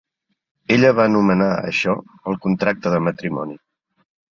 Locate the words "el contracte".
2.33-2.97